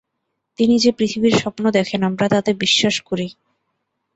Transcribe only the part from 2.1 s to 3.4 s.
তাতে বিশ্বাস করি।